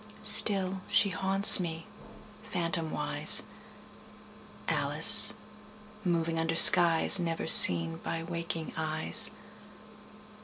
Still 0.23 0.81
she 0.87 1.09
haunts 1.11 1.59
me, 1.59 1.85
phantomwise, 2.43 3.43
Alice 4.67 5.35
moving 6.03 6.39
under 6.39 6.55
skies 6.55 7.19
Never 7.19 7.45
seen 7.45 7.97
by 7.97 8.23
waking 8.23 8.73
eyes. 8.75 9.29